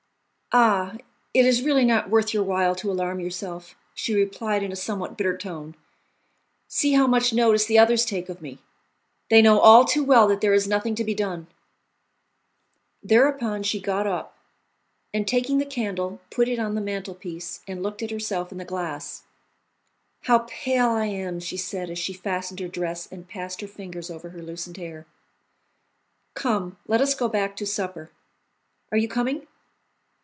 "Ah! 0.53 0.97
it 1.33 1.45
is 1.45 1.61
really 1.61 1.85
not 1.85 2.09
worth 2.09 2.33
your 2.33 2.43
while 2.43 2.75
to 2.75 2.91
alarm 2.91 3.21
yourself," 3.21 3.73
she 3.95 4.13
replied 4.13 4.61
in 4.61 4.69
a 4.69 4.75
somewhat 4.75 5.15
bitter 5.15 5.37
tone; 5.37 5.75
"see 6.67 6.91
how 6.91 7.07
much 7.07 7.31
notice 7.31 7.65
the 7.67 7.79
others 7.79 8.03
take 8.03 8.27
of 8.27 8.41
me! 8.41 8.57
They 9.29 9.41
know 9.41 9.85
too 9.87 10.03
well 10.03 10.27
that 10.27 10.41
there 10.41 10.53
is 10.53 10.67
nothing 10.67 10.93
to 10.95 11.05
be 11.05 11.15
done." 11.15 11.47
Thereupon 13.01 13.63
she 13.63 13.79
got 13.79 14.05
up, 14.05 14.37
and, 15.13 15.25
taking 15.25 15.57
the 15.57 15.65
candle, 15.65 16.19
put 16.29 16.49
it 16.49 16.59
on 16.59 16.75
the 16.75 16.81
mantel 16.81 17.15
piece 17.15 17.61
and 17.65 17.81
looked 17.81 18.03
at 18.03 18.11
herself 18.11 18.51
in 18.51 18.57
the 18.57 18.65
glass. 18.65 19.23
"How 20.23 20.39
pale 20.49 20.89
I 20.89 21.05
am!" 21.05 21.39
she 21.39 21.55
said, 21.55 21.89
as 21.89 21.97
she 21.97 22.11
fastened 22.11 22.59
her 22.59 22.67
dress 22.67 23.07
and 23.09 23.25
passed 23.25 23.61
her 23.61 23.67
fingers 23.69 24.09
over 24.11 24.31
her 24.31 24.41
loosened 24.41 24.75
hair. 24.75 25.05
"Come, 26.33 26.75
let 26.89 26.99
us 26.99 27.15
go 27.15 27.29
back 27.29 27.55
to 27.55 27.65
supper. 27.65 28.11
Are 28.91 28.97
you 28.97 29.07
coming?" 29.07 29.47